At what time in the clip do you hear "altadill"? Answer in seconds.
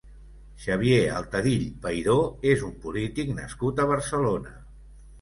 1.17-1.67